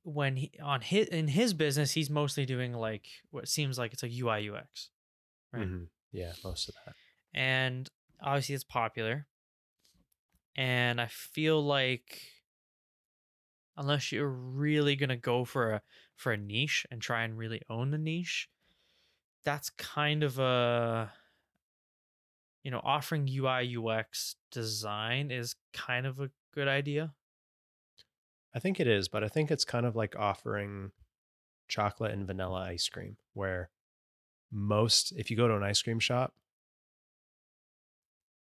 [0.02, 4.02] when he on his in his business, he's mostly doing like what seems like it's
[4.02, 4.90] like UI UX.
[5.52, 5.66] Right.
[5.66, 5.88] Mhm.
[6.10, 6.94] Yeah, most of that.
[7.32, 7.88] and
[8.20, 9.26] obviously it's popular
[10.56, 12.20] and i feel like
[13.76, 15.82] unless you're really to go for a
[16.16, 18.48] for a niche and try and really own the niche
[19.44, 21.12] that's kind of a
[22.62, 27.12] you know offering ui ux design is kind of a good idea.
[28.54, 30.92] I think it is, but I think it's kind of like offering
[31.68, 33.70] chocolate and vanilla ice cream, where
[34.52, 36.34] most, if you go to an ice cream shop,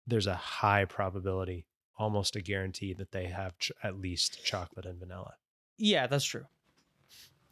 [0.08, 1.68] there's a high probability,
[2.02, 5.34] almost a guarantee, that they have ch- at least chocolate and vanilla.
[5.78, 6.46] yeah that's true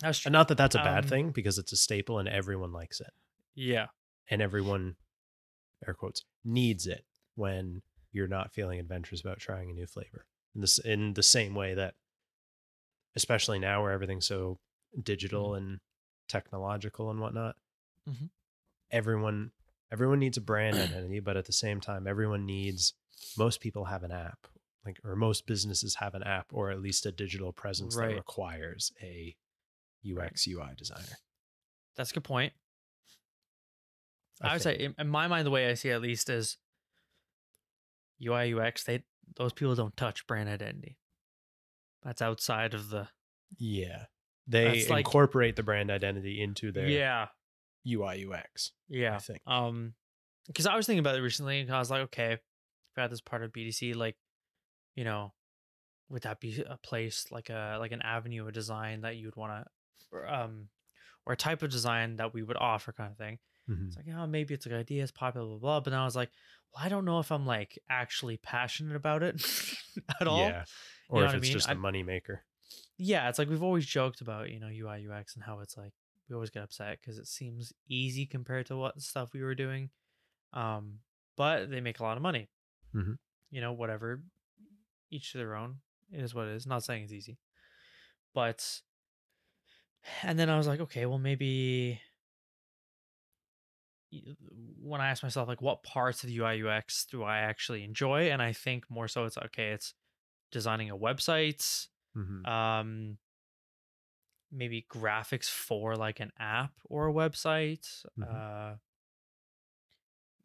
[0.01, 2.27] that's true And not that that's a bad Um, thing because it's a staple and
[2.27, 3.13] everyone likes it.
[3.53, 3.88] yeah
[4.31, 4.95] And everyone,
[5.85, 7.03] air quotes, needs it
[7.35, 7.81] when
[8.12, 10.25] you're not feeling adventurous about trying a new flavor.
[10.55, 11.93] In this, in the same way that,
[13.15, 14.57] especially now where everything's so
[15.01, 15.79] digital and
[16.27, 17.55] technological and whatnot,
[18.07, 18.29] Mhm.
[18.91, 19.51] everyone
[19.91, 22.93] everyone needs a brand identity, but at the same time, everyone needs.
[23.38, 24.47] Most people have an app,
[24.86, 28.10] like or most businesses have an app or at least a digital presence Right.
[28.10, 29.36] that requires a
[30.05, 31.17] UX UI designer.
[31.97, 32.53] that's a good point
[34.41, 36.55] I, would say, in, in my mind, the way I see it at least is
[38.25, 38.84] UI UX.
[38.86, 39.03] They
[39.36, 40.97] those people don't touch brand identity.
[42.03, 43.10] That's outside of the
[43.58, 44.05] Yeah.
[44.47, 47.27] They That's like- incorporate the brand identity into their yeah
[47.86, 48.71] UI UX.
[48.88, 49.15] yeah.
[49.15, 49.41] I think.
[49.45, 49.93] Um,
[50.47, 52.38] because I was thinking about it recently, and I was like, okay,
[52.99, 54.17] if I had this part of BDC, like,
[54.95, 55.33] you know,
[56.09, 59.35] would that be a place like a like an avenue of design that you would
[59.35, 59.65] want
[60.12, 60.69] to, um,
[61.25, 63.38] or a type of design that we would offer, kind of thing.
[63.69, 63.88] Mhm.
[63.88, 65.79] It's like, oh, maybe it's a good idea, it's popular, blah, blah, blah.
[65.81, 66.31] But then I was like,
[66.73, 69.35] well, I don't know if I'm like actually passionate about it
[70.21, 70.39] at all.
[70.39, 70.63] Yeah.
[71.09, 71.53] Or know if what I it's mean?
[71.53, 72.43] just a I- money maker.
[72.97, 75.93] Yeah, it's like we've always joked about, you know, UI, UX and how it's like
[76.27, 79.89] we always get upset because it seems easy compared to what stuff we were doing.
[80.53, 80.99] Um,
[81.38, 82.49] but they make a lot of money.
[82.93, 83.17] Mhm.
[83.52, 84.23] You know, whatever,
[85.10, 85.82] each to their own.
[86.12, 86.65] It is what it is.
[86.67, 87.38] Not saying it's easy.
[88.34, 88.82] But,
[90.23, 92.02] and then I was like, okay, well, maybe
[94.82, 98.32] when I asked myself, like, what parts of the UI UX do I actually enjoy?
[98.32, 99.93] And I think more so it's okay, it's
[100.52, 102.47] designing a website, Mhm.
[102.47, 103.17] um,
[104.52, 108.28] maybe graphics for like an app or a website, Mhm.
[108.28, 108.78] uh,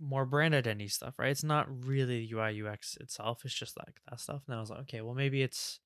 [0.04, 1.30] more brand identity stuff, right?
[1.30, 4.42] It's not really UI UX itself, it's just like that stuff.
[4.46, 5.80] And I was like, okay, well, maybe it's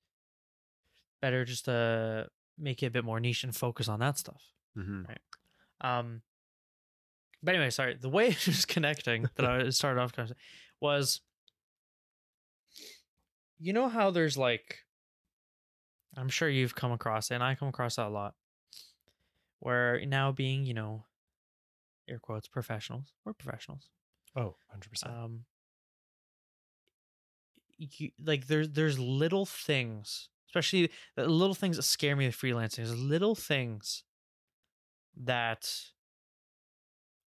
[1.21, 2.29] better just to
[2.59, 4.43] make it a bit more niche and focus on that stuff.
[4.77, 5.07] Mhm.
[5.81, 6.23] Um,
[7.43, 7.95] but anyway, sorry.
[7.95, 10.13] The way it was connecting that I started off
[10.81, 11.21] was,
[13.59, 14.79] you know how there's like,
[16.17, 18.35] I'm sure you've come across it, and I come across that a lot,
[19.61, 21.05] where now being you know,
[22.09, 23.89] air quotes professionals, we're professionals.
[24.39, 25.15] Oh, 100%.
[25.15, 25.45] Um,
[27.79, 32.77] you, like there's there's little things, especially the little things that scare me with freelancing.
[32.77, 34.05] There's little things
[35.17, 35.69] that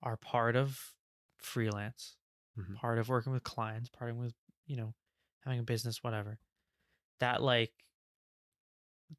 [0.02, 0.94] are part of
[1.38, 2.16] freelance,
[2.56, 2.80] Mhm.
[2.80, 4.34] part of working with clients, part of with
[4.66, 4.94] you know
[5.44, 6.38] having a business, whatever.
[7.20, 7.72] That like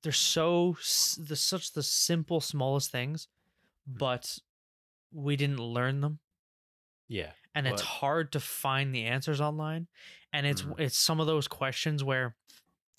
[0.04, 0.74] they're so
[1.18, 3.28] the such the simple smallest things,
[3.88, 4.40] but
[5.12, 6.20] we didn't learn them
[7.08, 7.34] yeah.
[7.56, 9.88] And it's hard to find the answers online
[10.34, 10.80] and it's Mhm.
[10.80, 12.36] it's some of those questions where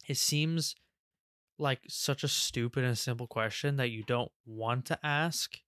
[0.08, 0.74] it seems
[1.58, 5.58] like such a stupid and simple question that you don't want to ask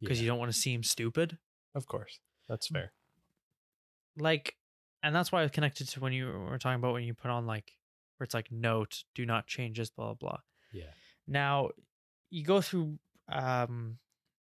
[0.00, 0.22] because yeah.
[0.24, 1.38] you don't want to seem stupid
[1.74, 2.20] Of course.
[2.48, 2.72] That's Mm.
[2.74, 2.92] fair.
[4.16, 4.56] like
[5.02, 7.46] and that's why I connected to when you were talking about when you put on
[7.46, 7.76] like
[8.16, 10.38] where it's like note do not change this blah blah blah
[10.72, 10.92] Yeah.
[11.26, 11.70] Now,
[12.30, 13.98] you go through um,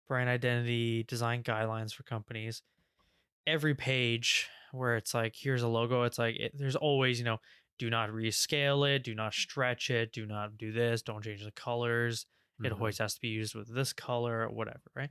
[0.08, 2.62] brand identity design guidelines for companies.
[3.46, 7.38] Every page where it's like, here's a logo, it's like, it, there's always, you know,
[7.78, 11.50] do not rescale it, do not stretch it, do not do this, don't change the
[11.52, 12.26] colors.
[12.62, 12.76] It Mhm.
[12.78, 15.10] always has to be used with this color or whatever, right?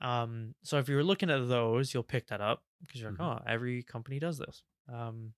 [0.00, 3.40] Um, so if you're looking at those, you'll pick that up because you're like, Mhm.
[3.40, 4.62] oh, every company does this.
[4.88, 5.34] Um,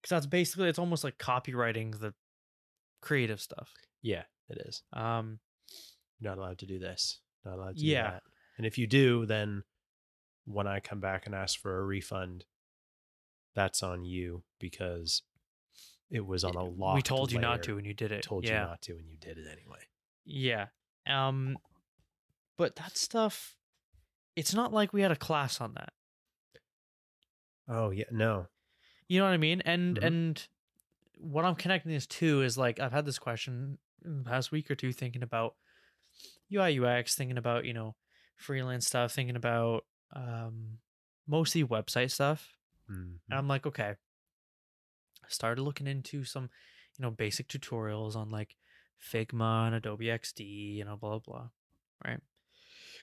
[0.00, 2.14] because that's basically it's almost like copywriting the
[3.00, 3.72] creative stuff.
[4.02, 4.82] Yeah, it is.
[4.92, 5.40] Um,
[6.20, 7.20] You're not allowed to do this.
[7.44, 8.06] Not allowed to Yeah.
[8.06, 8.22] do that.
[8.58, 9.64] And if you do, then
[10.44, 12.44] when I come back and ask for a refund,
[13.54, 15.22] that's on you because
[16.10, 18.22] it was on a locked we told you not to and you did it.
[18.22, 18.62] Told yeah.
[18.62, 19.80] you not to and you did it anyway.
[20.24, 20.66] Yeah.
[21.06, 21.56] Um
[22.56, 23.56] but that stuff
[24.36, 25.92] it's not like we had a class on that.
[27.68, 28.46] Oh yeah, no.
[29.08, 29.60] You know what I mean?
[29.62, 30.06] And Mhm.
[30.06, 30.48] and
[31.16, 34.70] what I'm connecting this to is like I've had this question in the past week
[34.70, 35.54] or two thinking about
[36.52, 37.96] UI UX, thinking about, you know,
[38.36, 40.78] freelance stuff, thinking about um
[41.26, 42.56] mostly website stuff.
[42.90, 43.18] Mhm.
[43.30, 43.94] And I'm like, okay.
[45.24, 46.50] I started looking into some,
[46.98, 48.56] you know, basic tutorials on like
[49.00, 51.48] Figma and Adobe XD, you know, blah, blah, blah.
[52.04, 52.20] Right.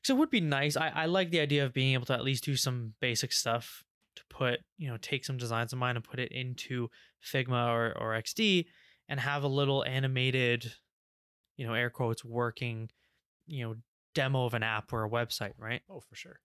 [0.04, 0.78] So it would be nice.
[0.78, 3.84] I, I like the idea of being able to at least do some basic stuff
[4.16, 6.90] to put, you know, take some designs of mine and put it into
[7.24, 8.68] Figma or, or XD
[9.08, 10.74] and have a little animated,
[11.58, 12.90] you know, air quotes working,
[13.48, 13.76] you know,
[14.14, 15.82] demo of an app or a website, right?
[15.90, 16.40] Oh, for sure.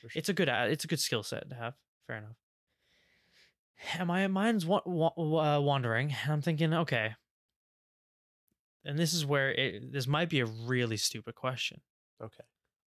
[0.00, 0.10] Sure.
[0.14, 1.74] it's a good it's a good skill set to have.
[2.06, 2.36] Fair enough.
[3.98, 5.12] And my mind's wa- wa-
[5.56, 7.14] uh, wandering, and I'm thinking, okay.
[8.84, 11.80] And this is where it this might be a really stupid question,
[12.22, 12.44] okay.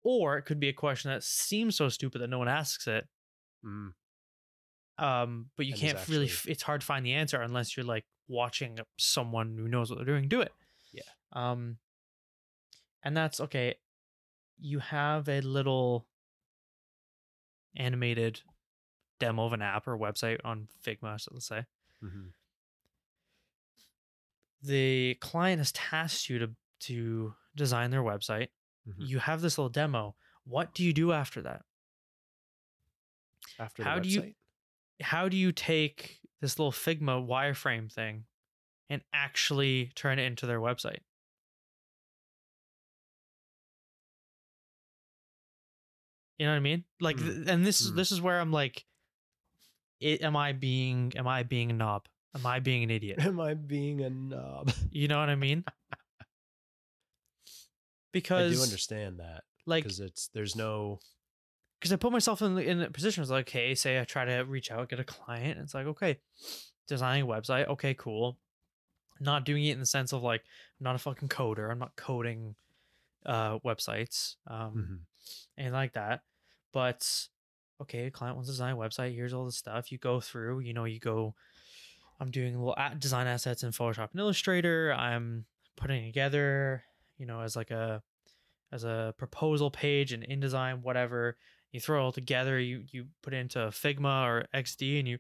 [0.04, 3.08] or it could be a question that seems so stupid that no one asks it.
[3.66, 3.94] Mm.
[4.98, 6.26] Um, but you And can't really.
[6.26, 9.90] actually- f- It's hard to find the answer unless you're like watching someone who knows
[9.90, 10.54] what they're doing do it.
[10.94, 11.02] Yeah.
[11.34, 11.78] Um.
[13.04, 13.76] And that's okay.
[14.60, 16.08] You have a little
[17.76, 18.42] animated
[19.20, 21.66] demo of an app or website on Figma, so let's say.
[22.02, 22.28] hmm
[24.62, 28.50] The client has tasked you to to design their website.
[28.88, 28.96] Mhm.
[29.08, 30.16] You have this little demo.
[30.44, 31.66] What do you do after that?
[33.58, 34.36] After the How website, do you-
[35.02, 38.28] How do you take this little Figma wireframe thing
[38.90, 41.04] and actually turn it into their website?
[46.38, 46.84] You know what I mean?
[47.00, 47.36] Like, Mm.
[47.36, 47.96] th- and this is Mm.
[47.96, 48.86] this is where I'm like,
[50.00, 52.08] it, am I being am I being a knob?
[52.36, 53.20] Am I being an idiot?
[53.20, 54.72] am I being a knob?
[54.92, 55.64] You know what I mean?
[58.12, 61.00] Because I do understand that like because it's there's no
[61.80, 63.22] because I put myself in the, in a position.
[63.22, 65.60] It's like, okay, say I try to reach out, get a client.
[65.60, 66.20] It's like, okay,
[66.88, 67.68] designing a website.
[67.68, 68.38] Okay, cool.
[69.20, 70.42] Not doing it in the sense of like,
[70.80, 71.70] I'm not a fucking coder.
[71.72, 72.56] I'm not coding
[73.26, 75.00] uh websites, um, Mhm.
[75.58, 76.22] And like that.
[76.72, 77.28] But
[77.82, 79.14] okay, client wants to design a website.
[79.16, 80.60] Here's all the stuff you go through.
[80.60, 81.36] You know, you go.
[82.20, 84.94] I'm doing little design assets in Photoshop and Illustrator.
[84.94, 86.84] I'm putting together,
[87.18, 88.02] you know, as like a
[88.72, 91.38] as a proposal page and InDesign, whatever.
[91.72, 92.60] You throw it all together.
[92.60, 95.18] You you put it into Figma or XD, and you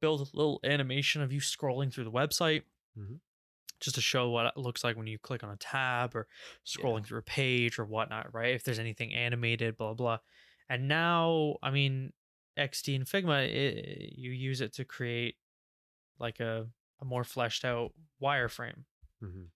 [0.00, 2.62] build a little animation of you scrolling through the website,
[2.98, 3.20] Mhm.
[3.84, 6.26] Just to show what it looks like when you click on a tab or
[6.66, 8.32] scrolling through a page or whatnot.
[8.34, 8.54] Right?
[8.54, 10.18] If there's anything animated, blah blah.
[10.68, 12.12] And now, I mean,
[12.58, 15.36] XD and Figma, it, you use it to create
[16.18, 16.68] like a
[17.00, 17.92] a more fleshed out
[18.22, 18.84] wireframe,
[19.22, 19.48] Mhm.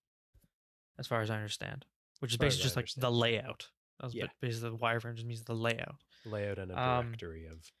[0.99, 1.85] as far as I understand,
[2.19, 3.69] which is basically just like the layout.
[3.99, 4.27] That's Yeah.
[4.41, 5.95] basically the wireframe just means the layout.
[6.25, 7.71] layout and a Um, directory of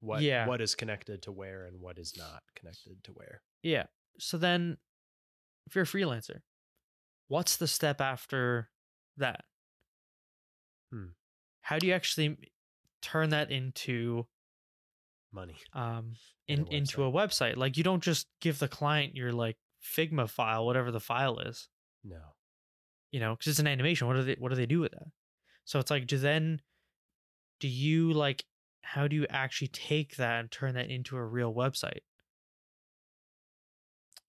[0.00, 0.46] what yeah.
[0.46, 3.42] what is connected to where and what is not connected to where.
[3.62, 3.86] Yeah.
[4.20, 4.78] So then,
[5.68, 6.40] if you're a freelancer,
[7.28, 8.70] what's the step after
[9.18, 9.44] that?
[10.90, 11.08] Hmm.
[11.60, 12.38] How do you actually
[13.02, 14.26] turn that into
[15.32, 15.56] Money.
[15.74, 16.14] um
[16.46, 17.56] In a into a website?
[17.56, 21.68] Like you don't just give the client your like Figma file, whatever the file is,
[22.02, 22.20] No.
[23.12, 24.06] you know, because it's an animation.
[24.08, 25.06] What do they What do they do with that?
[25.64, 26.62] So it's like, do then,
[27.60, 28.44] do you like?
[28.82, 32.00] How do you actually take that and turn that into a real website?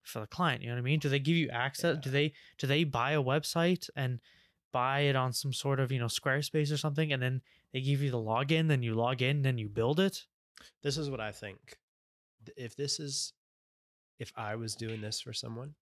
[0.10, 0.62] For the client.
[0.62, 1.00] You know what I mean?
[1.00, 1.98] Do they give you access?
[2.02, 4.20] Do they do they buy a website and
[4.72, 7.42] buy it on some sort of you know Squarespace or something, and then
[7.74, 10.26] they give you the login, then you log in, then you build it?
[10.84, 11.78] This is what I think.
[12.58, 13.34] If this is
[14.18, 15.76] if I was doing this for someone,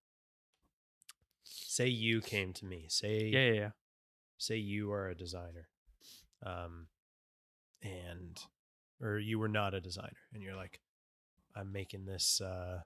[1.44, 3.70] say you came to me, say Yeah, yeah, yeah.
[4.38, 5.70] say you are a designer
[6.46, 6.86] um
[7.82, 8.40] and
[9.02, 10.80] or you were not a designer and you're like
[11.56, 12.80] i'm making this uh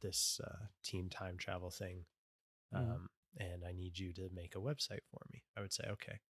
[0.00, 2.04] this uh team time travel thing
[2.72, 3.44] um Mhm.
[3.44, 6.20] and i need you to make a website for me i would say okay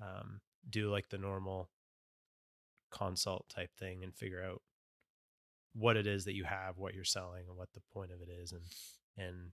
[0.00, 1.70] um do like the normal
[2.90, 4.62] consult type thing and figure out
[5.74, 8.28] what it is that you have what you're selling and what the point of it
[8.28, 8.62] is and
[9.16, 9.52] and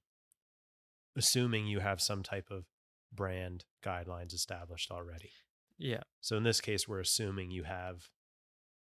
[1.16, 2.66] assuming you have some type of
[3.14, 5.32] brand guidelines established already.
[5.78, 6.04] Yeah.
[6.22, 8.08] So in this case, we're assuming you have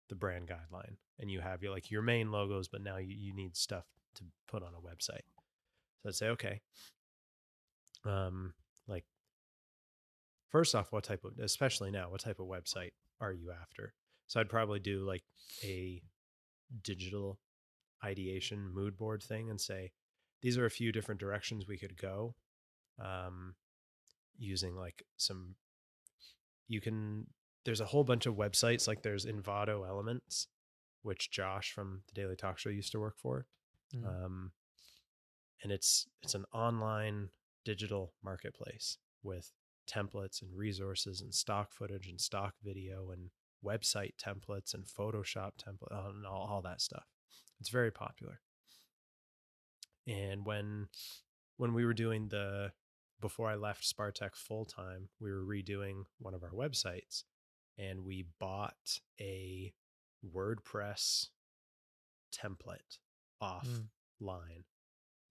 [0.08, 3.34] the brand guideline and you have your like your main logos, but now you, you
[3.34, 3.84] need stuff
[4.16, 5.24] to put on a website.
[6.02, 6.60] So I'd say, okay.
[8.04, 8.54] Um,
[8.88, 9.04] like
[10.50, 13.94] first off, what type of especially now, what type of website are you after?
[14.26, 15.24] So I'd probably do like
[15.64, 16.00] a
[16.82, 17.38] digital
[18.04, 19.92] ideation mood board thing and say,
[20.42, 22.34] these are a few different directions we could go.
[23.02, 23.54] Um,
[24.38, 25.54] using like some
[26.68, 27.26] you can
[27.64, 30.48] there's a whole bunch of websites like there's Envato Elements,
[31.02, 33.46] which Josh from the Daily Talk Show used to work for.
[33.94, 34.06] Mm.
[34.06, 34.52] Um,
[35.62, 37.30] and it's it's an online
[37.64, 39.52] digital marketplace with
[39.88, 43.30] templates and resources and stock footage and stock video and
[43.64, 47.04] website templates and Photoshop template and all, all that stuff.
[47.60, 48.40] It's very popular.
[50.06, 50.88] And when
[51.56, 52.72] when we were doing the
[53.20, 57.24] before I left Spartech full time, we were redoing one of our websites
[57.78, 59.74] and we bought a
[60.34, 61.26] WordPress
[62.34, 62.98] template
[63.42, 63.88] offline
[64.22, 64.64] Mm.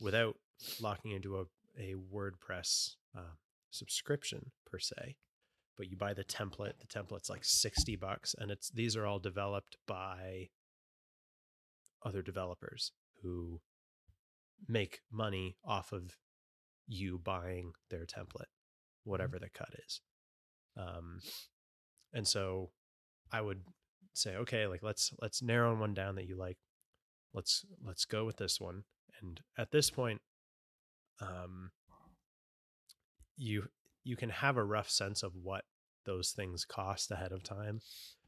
[0.02, 0.36] without
[0.82, 1.43] locking into a,
[1.78, 3.36] a WordPress uh,
[3.69, 5.15] subscription per se.
[5.78, 6.80] But you buy the template.
[6.80, 10.50] The template's like 60 bucks and it's these are all developed by
[12.04, 12.91] other developers
[13.22, 13.62] who
[14.67, 16.17] make money off of
[16.88, 18.50] you buying their template,
[19.04, 20.02] whatever the cut is.
[20.76, 21.19] Um,
[22.13, 22.72] and so
[23.32, 23.62] I would
[24.13, 26.58] say, okay, like let's let's narrow one down that you like.
[27.33, 28.83] Let's let's go with this one.
[29.21, 30.21] And at this point,
[31.21, 31.71] um,
[33.37, 33.67] you
[34.03, 35.65] you can have a rough sense of what
[36.05, 37.81] those things cost ahead of time,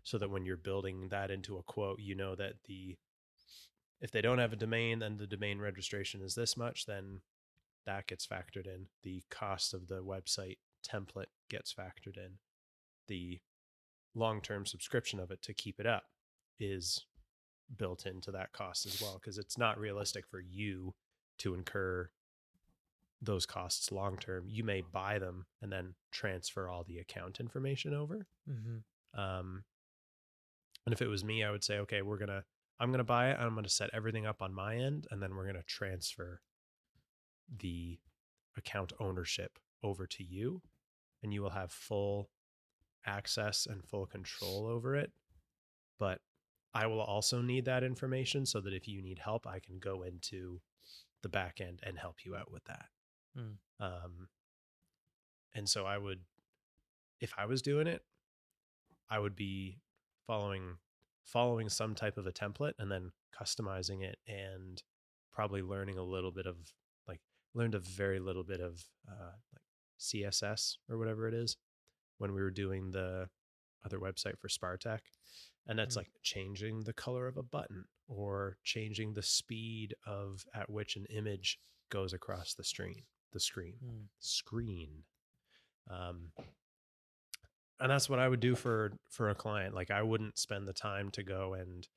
[0.04, 2.98] so that when you're building that into a quote, you know that the
[4.02, 7.22] if they don't have a domain, then the domain registration is this much, then
[7.86, 8.88] that gets factored in.
[9.04, 12.38] The cost of the website template gets factored in.
[13.08, 13.40] The
[14.16, 16.04] long term subscription of it to keep it up
[16.60, 17.06] is
[17.78, 20.94] built into that cost as well, because it's not realistic for you
[21.40, 22.10] to incur
[23.22, 24.46] those costs long term.
[24.48, 28.28] You may buy them and then transfer all the account information over.
[28.50, 29.20] Mm-hmm.
[29.20, 29.64] Um,
[30.86, 32.44] and if it was me, I would say, okay, we're gonna,
[32.80, 33.38] I'm gonna buy it.
[33.40, 36.42] I'm gonna set everything up on my end, and then we're gonna transfer
[37.60, 38.00] the
[38.58, 40.62] account ownership over to you,
[41.22, 42.30] and you will have full
[43.06, 45.12] access and full control over it.
[46.00, 46.20] But
[46.74, 50.04] I will also need that information so that if you need help, I can go
[50.04, 50.62] into
[51.22, 52.86] the back end and help you out with that.
[53.38, 53.58] Mm.
[53.80, 54.28] Um,
[55.54, 56.20] and so I would,
[57.20, 58.04] if I was doing it,
[59.10, 59.78] I would be
[60.26, 60.78] following
[61.24, 64.82] following some type of a template and then customizing it and
[65.32, 66.56] probably learning a little bit of
[67.08, 67.22] like
[67.54, 69.62] learned a very little bit of uh, like
[70.00, 71.58] CSS or whatever it is
[72.18, 73.28] when we were doing the
[73.86, 75.00] other website for Spartech.
[75.68, 75.98] And that's Mm.
[76.00, 81.06] like changing the color of a button or changing the speed of at which an
[81.06, 84.08] image goes across the screen, the screen, Mm.
[84.20, 85.04] screen.
[85.90, 86.34] Um,
[87.80, 89.74] and that's what I would do for for a client.
[89.74, 91.88] Like I wouldn't spend the time to go and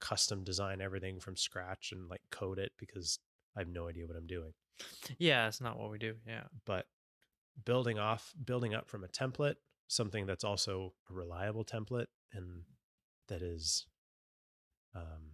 [0.00, 3.18] custom design everything from scratch and like code it because
[3.56, 4.52] I have no idea what I'm doing.
[5.18, 6.16] Yeah, it's not what we do.
[6.26, 6.44] Yeah.
[6.64, 6.86] But
[7.64, 9.56] building off, building up from a template,
[9.86, 12.64] something that's also a reliable template and
[13.28, 13.86] that is
[14.94, 15.32] um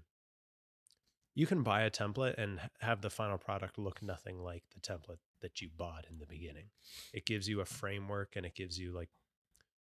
[1.35, 5.19] you can buy a template and have the final product look nothing like the template
[5.43, 6.67] that you bought in the beginning.
[7.15, 9.09] It gives you a framework and it gives you like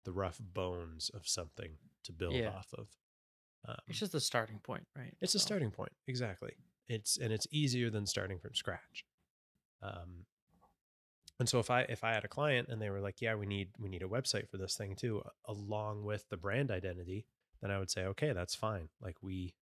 [0.05, 2.49] the rough bones of something to build Yeah.
[2.49, 2.89] off of.
[3.67, 5.15] Um, It's just the starting point, right?
[5.21, 6.57] it's a starting point, exactly.
[6.89, 9.05] It's and it's easier than starting from scratch.
[9.81, 10.27] Um,
[11.39, 13.47] and so if I if I had a client and they were like, yeah, we
[13.47, 17.27] need we need a website for this thing too, along with the brand identity,
[17.65, 18.91] then I would say, okay, that's fine.
[19.01, 19.55] Like we,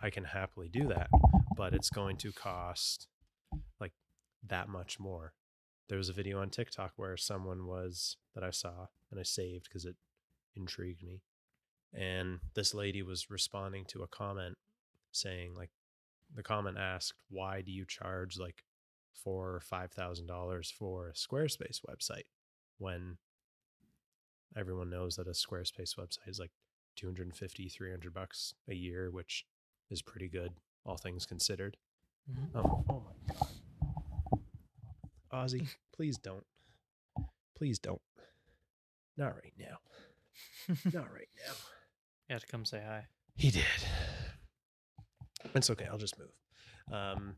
[0.00, 1.10] I can happily do that,
[1.54, 3.08] but it's going to cost
[3.78, 3.92] like
[4.48, 5.34] that much more.
[5.90, 9.64] There was a video on TikTok where someone was that I saw and I saved
[9.64, 9.96] because it
[10.56, 11.20] intrigued me.
[11.92, 14.56] And this lady was responding to a comment
[15.12, 15.72] saying like
[16.34, 18.64] the comment asked, why do you charge like
[19.12, 22.24] four or five thousand dollars for a Squarespace website
[22.78, 23.18] when
[24.56, 26.50] everyone knows that a Squarespace website is like
[26.96, 29.44] 250, 300 bucks a year, which
[29.90, 30.52] is pretty good,
[30.84, 31.76] all things considered.
[32.30, 32.50] Mhm.
[32.54, 33.48] Oh, oh my god.
[35.32, 36.44] Ozzy, please don't.
[37.56, 38.00] Please don't.
[39.16, 39.78] Not right now.
[40.92, 41.52] Not right now.
[42.28, 43.06] You have to come say hi.
[43.34, 43.64] He did.
[45.54, 45.86] It's okay.
[45.90, 46.32] I'll just move.
[46.92, 47.36] Um,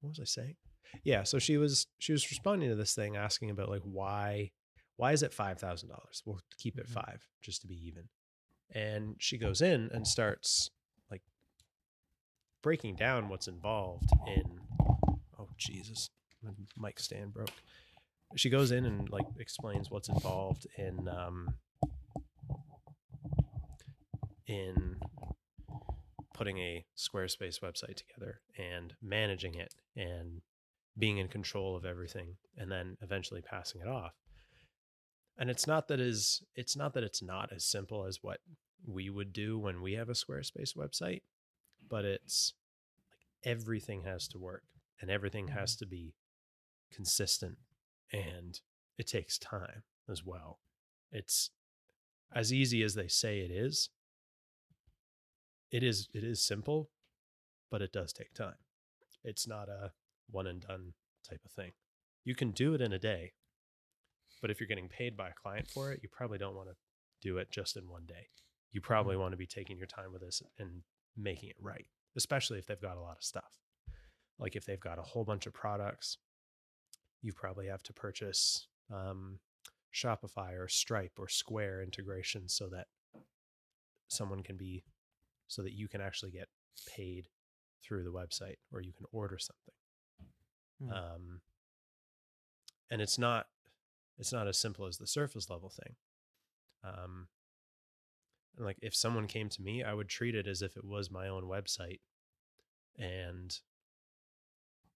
[0.00, 0.56] what was I saying?
[1.04, 1.22] Yeah.
[1.24, 4.50] So she was she was responding to this thing, asking about like why
[4.96, 6.22] why is it five thousand dollars?
[6.24, 6.92] We'll keep it Mhm.
[6.92, 8.08] five just to be even.
[8.74, 10.70] And she goes in and starts
[11.10, 11.22] like
[12.62, 14.60] breaking down what's involved in.
[15.38, 16.10] Oh Jesus,
[16.42, 17.52] my mic stand broke.
[18.34, 21.54] She goes in and like explains what's involved in um,
[24.46, 24.96] in
[26.34, 30.42] putting a Squarespace website together and managing it and
[30.98, 34.12] being in control of everything and then eventually passing it off.
[35.38, 38.40] And it's not that is it's not that it's not as simple as what
[38.86, 41.22] we would do when we have a Squarespace website,
[41.88, 42.54] but it's
[43.10, 44.64] like everything has to work.
[45.00, 45.58] and everything mm-hmm.
[45.58, 46.14] has to be
[46.90, 47.58] consistent
[48.12, 48.60] and
[48.96, 50.58] it takes time as well.
[51.12, 51.50] It's
[52.34, 53.90] as easy as they say it is.
[55.70, 56.90] It is it is simple,
[57.70, 58.54] but it does take time.
[59.24, 59.92] It's not a
[60.30, 60.94] one and done
[61.28, 61.72] type of thing.
[62.24, 63.32] You can do it in a day,
[64.40, 66.76] but if you're getting paid by a client for it, you probably don't want to
[67.22, 68.28] do it just in one day.
[68.72, 70.82] You probably want to be taking your time with this and
[71.16, 73.58] making it right, especially if they've got a lot of stuff.
[74.38, 76.18] Like if they've got a whole bunch of products,
[77.22, 79.38] you probably have to purchase um,
[79.94, 82.86] Shopify or Stripe or Square integration so that
[84.08, 84.84] someone can be,
[85.48, 86.48] so that you can actually get
[86.94, 87.28] paid
[87.82, 89.74] through the website or you can order something.
[90.82, 90.92] Hmm.
[90.92, 91.40] Um,
[92.90, 93.46] and it's not,
[94.18, 95.94] it's not as simple as the surface level thing.
[96.84, 97.28] Um,
[98.58, 101.28] like if someone came to me, I would treat it as if it was my
[101.28, 102.00] own website
[102.98, 103.58] and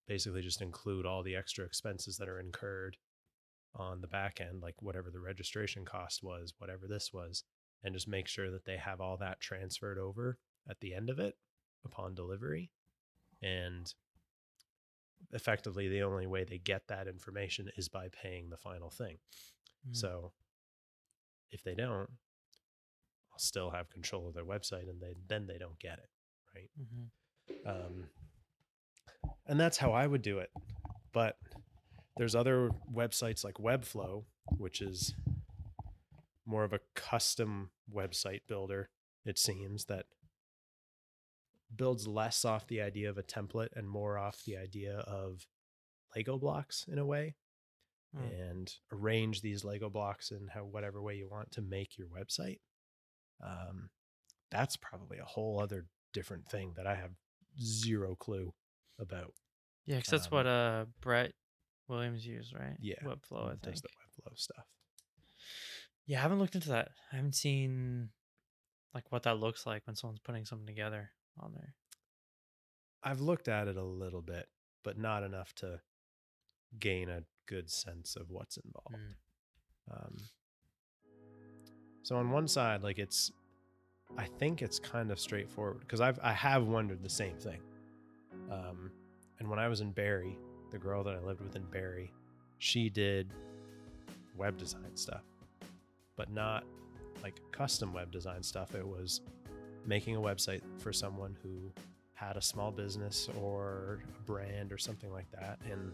[0.06, 2.96] basically just include all the extra expenses that are incurred
[3.74, 7.44] on the back end, like whatever the registration cost was, whatever this was,
[7.84, 11.18] and just make sure that they have all that transferred over at the end of
[11.18, 11.36] it
[11.84, 12.70] upon delivery.
[13.42, 13.92] And
[15.32, 19.18] effectively, the only way they get that information is by paying the final thing.
[19.88, 19.96] Mm.
[19.96, 20.32] So
[21.50, 22.08] if they don't,
[23.32, 26.10] I'll still have control of their website and they, then they don't get it.
[26.54, 26.70] Right.
[26.80, 27.66] Mhm.
[27.66, 28.08] Um,
[29.46, 30.50] and that's how I would do it.
[31.12, 31.36] But
[32.16, 34.24] there's other websites like Webflow,
[34.58, 35.14] which is
[36.44, 38.90] more of a custom website builder,
[39.24, 40.06] it seems, that
[41.74, 45.46] builds less off the idea of a template and more off the idea of
[46.16, 47.36] Lego blocks in a way
[48.12, 48.24] Hmm.
[48.24, 52.58] and arrange these Lego blocks in how whatever way you want to make your website.
[53.40, 53.90] Um,
[54.50, 57.12] that's probably a whole other different thing that I have
[57.62, 58.52] zero clue
[58.98, 59.32] about.
[59.86, 61.34] Yeah, because that's Um, what uh Brett
[61.86, 62.76] Williams used, right?
[62.80, 64.66] Yeah, Webflow, I who does the Webflow stuff.
[66.06, 66.90] Yeah, I haven't looked into that.
[67.12, 68.10] I haven't seen
[68.92, 71.74] like what that looks like when someone's putting something together on there.
[73.03, 74.47] I've looked at it a little bit,
[74.85, 75.81] but not enough to
[76.78, 78.95] gain a good sense of what's involved.
[78.95, 79.97] Mm.
[79.97, 80.16] Um,
[82.03, 83.33] so on one side, like it's,
[84.18, 87.61] I think it's kind of straightforward because I've I have wondered the same thing.
[88.51, 88.91] Um,
[89.39, 90.37] and when I was in Barrie,
[90.70, 92.12] the girl that I lived with in Barrie,
[92.59, 93.33] she did
[94.37, 95.24] web design stuff,
[96.16, 96.64] but not
[97.22, 98.74] like custom web design stuff.
[98.74, 99.20] It was
[99.87, 101.72] making a website for someone who
[102.14, 105.93] had a small business or a brand or something like that, and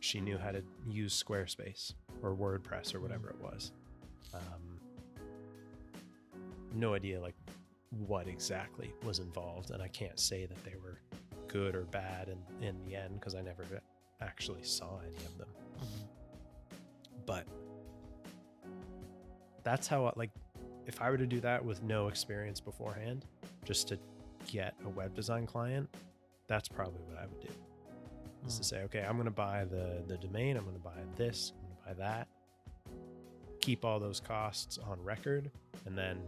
[0.00, 1.92] she knew how to use Squarespace
[2.22, 3.72] or WordPress or whatever it was.
[4.34, 4.80] Um,
[6.74, 7.34] no idea like
[7.90, 11.00] what exactly was involved, and I can't say that they were
[11.48, 13.64] good or bad in, in the end because I never
[14.20, 15.48] actually saw any of them.
[15.78, 16.06] Mhm.
[17.26, 17.46] But
[19.62, 20.30] that's how I, like
[20.90, 23.24] if I were to do that with no experience beforehand,
[23.64, 23.98] just to
[24.50, 25.88] get a web design client,
[26.48, 27.48] that's probably what I would do
[28.44, 28.64] is to Mm.
[28.64, 31.62] say, okay, I'm going to buy the the domain, I'm going to buy this, I'm
[31.62, 32.28] going to buy that.
[33.60, 35.50] Keep all those costs on record,
[35.86, 36.18] and then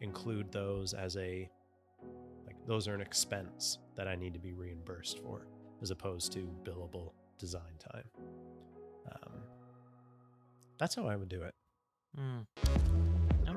[0.00, 1.48] include those as a
[2.46, 5.46] like those are an expense that I need to be reimbursed for,
[5.80, 8.04] as opposed to billable design time.
[9.12, 9.32] Um,
[10.76, 11.54] that's how I would do it.
[12.18, 12.46] Mm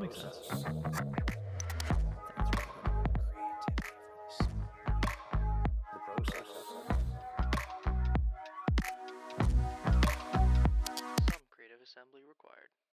[0.02, 0.66] makes sense.